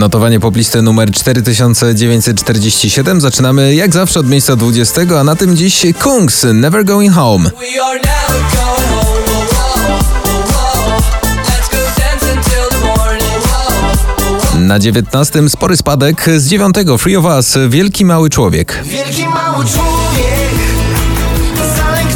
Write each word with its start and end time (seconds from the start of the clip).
Notowanie 0.00 0.40
poplisty 0.40 0.82
numer 0.82 1.10
4947. 1.10 3.20
Zaczynamy 3.20 3.74
jak 3.74 3.94
zawsze 3.94 4.20
od 4.20 4.28
miejsca 4.28 4.56
20, 4.56 5.00
a 5.20 5.24
na 5.24 5.36
tym 5.36 5.56
dziś 5.56 5.86
Kungs 6.02 6.46
Never 6.54 6.84
Going 6.84 7.14
Home. 7.14 7.50
Na 14.58 14.78
19 14.78 15.48
spory 15.48 15.76
spadek 15.76 16.26
z 16.36 16.48
9 16.48 16.74
Free 16.98 17.16
of 17.16 17.24
Us 17.24 17.58
Wielki 17.68 18.04
Mały 18.04 18.30
Człowiek. 18.30 18.82
Wielki 18.84 19.28
mały 19.28 19.64
człowiek 19.64 20.50
tak 21.76 22.10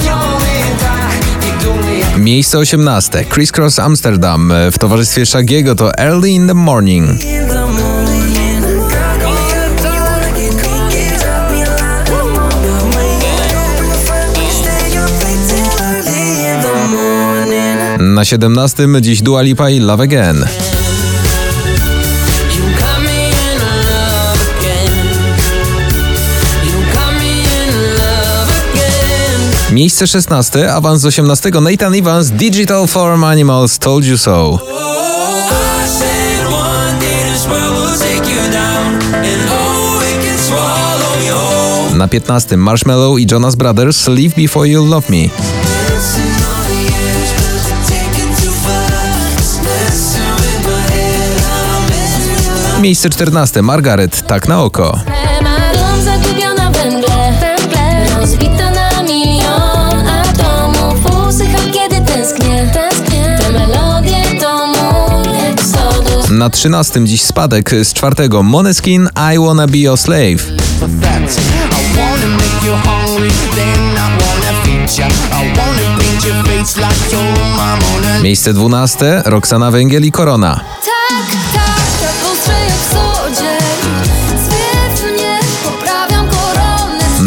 Miejsce 2.18 2.58
18 2.58 3.24
Criss 3.24 3.52
Cross 3.52 3.78
Amsterdam 3.78 4.52
w 4.72 4.78
towarzystwie 4.78 5.26
Shagiego 5.26 5.74
to 5.74 5.98
Early 5.98 6.30
in 6.30 6.46
the 6.46 6.54
morning 6.54 7.10
Na 18.24 18.28
17 18.28 18.88
dziś 19.00 19.22
Dua 19.22 19.42
Lipa 19.42 19.70
i 19.70 19.80
Love 19.80 20.02
Again. 20.02 20.46
Miejsce 29.70 30.06
16 30.06 30.74
awans 30.74 31.00
z 31.00 31.06
18 31.06 31.50
Nathan 31.50 31.94
Evans 31.94 32.30
Digital 32.30 32.86
Farm 32.86 33.24
Animals 33.24 33.78
Told 33.78 34.04
You 34.04 34.18
So. 34.18 34.32
Oh. 34.32 34.60
Na 41.94 42.08
15 42.08 42.56
Marshmallow 42.56 43.18
i 43.18 43.26
Jonas 43.30 43.54
Brothers 43.54 44.08
Live 44.08 44.36
Before 44.36 44.68
You 44.68 44.86
Love 44.86 45.06
Me. 45.10 45.28
Miejsce 52.84 53.10
14 53.10 53.62
Margaret 53.62 54.26
Tak 54.26 54.48
na 54.48 54.62
oko. 54.62 54.98
Na 58.74 59.02
milion 59.02 60.08
atomów. 60.08 61.26
Usycham 61.28 61.72
kiedy 61.72 62.00
tęsknię, 62.00 62.70
tęsknię. 62.74 63.38
Te 63.40 63.52
melodie 63.52 64.40
to 64.40 64.66
mój 64.66 65.50
eksodus. 65.50 66.30
Na 66.30 66.50
13 66.50 67.04
dziś 67.04 67.22
spadek 67.22 67.70
z 67.82 67.92
czwartego. 67.92 68.42
Moneskin 68.42 69.08
I 69.34 69.38
Wanna 69.38 69.66
Be 69.66 69.78
Your 69.78 69.98
Slave. 69.98 70.44
Miejsce 78.22 78.52
12 78.52 79.22
Roxana 79.24 79.70
Węgiel 79.70 80.04
i 80.04 80.12
Korona. 80.12 80.60
Tak, 80.84 81.36
tak 81.54 81.63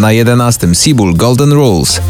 Na 0.08 0.11
11 0.11 0.67
Sibul 0.73 1.16
Golden 1.16 1.52
Rules. 1.52 2.02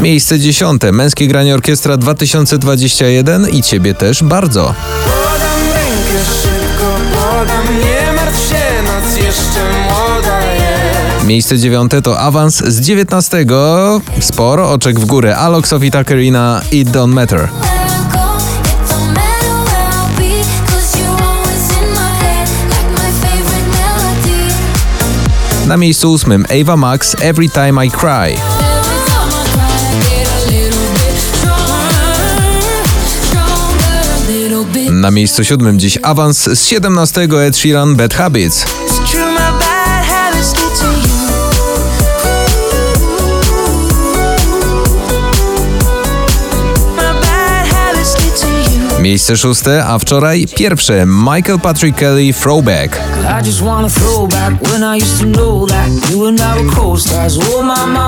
Miejsce 0.00 0.38
10 0.38 0.82
Męskie 0.92 1.28
granie 1.28 1.54
orkiestra 1.54 1.96
2021 1.96 3.48
i 3.48 3.62
ciebie 3.62 3.94
też 3.94 4.22
bardzo. 4.22 4.74
Podam 5.04 5.60
rękę 5.74 6.24
szybko, 6.42 6.96
podam 7.14 7.78
Nie 7.78 8.12
martw 8.12 8.48
się, 8.48 8.82
noc 8.82 9.16
jeszcze 9.16 9.60
młoda 9.82 10.40
jest 10.40 11.26
Miejsce 11.26 11.58
9 11.58 11.92
to 12.02 12.20
awans 12.20 12.56
z 12.56 12.80
19. 12.80 13.46
Sporo 14.20 14.70
oczek 14.70 15.00
w 15.00 15.06
górę. 15.06 15.36
Alok, 15.36 15.68
Sophie 15.68 15.90
Tucker 15.90 16.18
i 16.18 16.30
na 16.30 16.62
It 16.72 16.88
Don't 16.88 17.14
Matter. 17.14 17.48
Na 25.66 25.76
miejscu 25.76 26.12
8 26.12 26.46
Ava 26.60 26.76
Max 26.76 27.16
Every 27.20 27.48
Time 27.48 27.86
I 27.86 27.90
Cry. 27.90 28.36
Na 34.90 35.10
miejscu 35.10 35.44
7 35.44 35.78
dziś 35.78 35.98
awans 36.02 36.48
z 36.52 36.64
17 36.64 37.28
Ed 37.46 37.56
Sheeran 37.56 37.96
Bad 37.96 38.14
Habits. 38.14 38.64
Miejsce 49.06 49.36
szóste, 49.36 49.84
a 49.86 49.98
wczoraj 49.98 50.46
pierwsze 50.56 51.06
Michael 51.06 51.58
Patrick 51.58 51.98
Kelly 51.98 52.34
Throwback. 52.34 53.00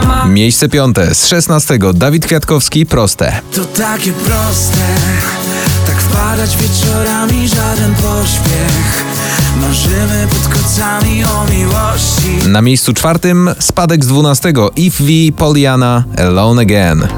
Oh. 0.00 0.28
Miejsce 0.28 0.68
piąte 0.68 1.14
z 1.14 1.26
16 1.26 1.78
Dawid 1.94 2.26
Kwiatkowski 2.26 2.86
Proste. 2.86 3.40
To 3.54 3.64
takie 3.64 4.12
proste 4.12 4.78
Tak 5.86 5.96
wpadać 5.96 6.56
wieczorami 6.56 7.48
żaden 7.48 7.94
pośpiech 7.94 9.04
Marzymy 9.60 10.26
pod 10.30 10.54
kocami 10.54 11.24
o 11.24 11.44
miłości 11.50 12.48
Na 12.48 12.62
miejscu 12.62 12.94
czwartym 12.94 13.50
spadek 13.58 14.04
z 14.04 14.08
12 14.08 14.52
If 14.76 15.04
V 15.04 15.10
Poliana 15.36 16.04
Alone 16.16 16.62
Again. 16.62 17.08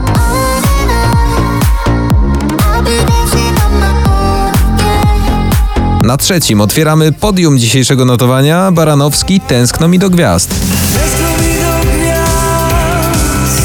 Na 6.11 6.17
trzecim 6.17 6.61
otwieramy 6.61 7.13
podium 7.13 7.59
dzisiejszego 7.59 8.05
notowania. 8.05 8.73
Baranowski 8.73 9.41
Tęskno 9.41 9.89
mi 9.89 9.99
do 9.99 10.11
gwiazd. 10.11 10.51
Tęskno 10.51 11.29
mi 11.29 11.55
do 11.55 11.91
gwiazd. 11.93 13.63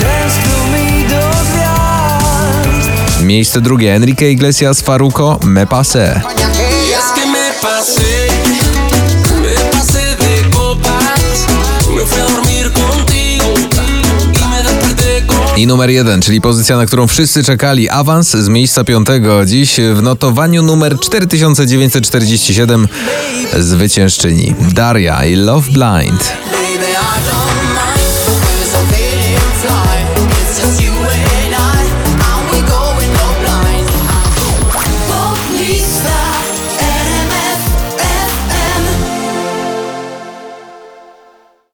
Tęskno 0.00 0.66
mi 0.72 1.08
do 1.08 1.20
gwiazd. 1.52 3.22
Miejsce 3.22 3.60
drugie. 3.60 3.94
Enrique 3.94 4.30
Iglesias 4.30 4.80
Faruko 4.80 5.40
Me 5.44 5.66
Pase. 5.66 6.20
Es 6.98 7.12
que 7.14 7.26
me 7.26 7.52
pasé, 7.62 8.25
I 15.56 15.66
numer 15.66 15.90
jeden, 15.90 16.22
czyli 16.22 16.40
pozycja, 16.40 16.76
na 16.76 16.86
którą 16.86 17.06
wszyscy 17.06 17.44
czekali, 17.44 17.88
awans 17.90 18.30
z 18.30 18.48
miejsca 18.48 18.84
piątego. 18.84 19.44
Dziś 19.44 19.76
w 19.94 20.02
notowaniu 20.02 20.62
numer 20.62 20.98
4947 21.00 22.88
zwyciężczyni 23.58 24.54
Daria 24.74 25.24
i 25.24 25.34
Love 25.34 25.70
Blind. 25.70 26.55